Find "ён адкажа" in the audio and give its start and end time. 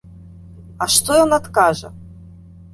1.27-1.95